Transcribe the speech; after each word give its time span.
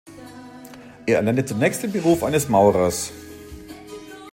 Er 1.05 1.17
erlernte 1.17 1.45
zunächst 1.45 1.83
den 1.83 1.91
Beruf 1.91 2.23
eines 2.23 2.49
Maurers. 2.49 3.11